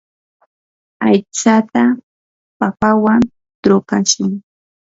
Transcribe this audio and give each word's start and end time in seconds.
aytsata 1.07 1.83
papawan 2.59 3.21
trukashun. 3.61 4.31